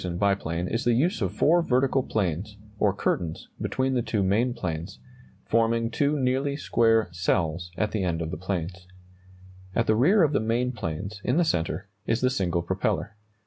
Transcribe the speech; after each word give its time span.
]A 0.01 0.09
distinctive 0.09 0.19
feature 0.19 0.29
of 0.31 0.39
the 0.39 0.41
Voisin 0.43 0.63
biplane 0.65 0.73
is 0.73 0.83
the 0.83 0.93
use 0.93 1.21
of 1.21 1.31
four 1.31 1.61
vertical 1.61 2.01
planes, 2.01 2.57
or 2.79 2.91
curtains, 2.91 3.49
between 3.61 3.93
the 3.93 4.01
two 4.01 4.23
main 4.23 4.51
planes, 4.55 4.97
forming 5.45 5.91
two 5.91 6.17
nearly 6.19 6.55
square 6.57 7.07
"cells" 7.11 7.69
at 7.77 7.91
the 7.91 8.03
ends 8.03 8.23
of 8.23 8.31
the 8.31 8.37
planes. 8.37 8.87
At 9.75 9.85
the 9.85 9.95
rear 9.95 10.23
of 10.23 10.33
the 10.33 10.39
main 10.39 10.71
planes, 10.71 11.21
in 11.23 11.37
the 11.37 11.45
centre, 11.45 11.87
is 12.07 12.21
the 12.21 12.31
single 12.31 12.63
propeller. 12.63 13.15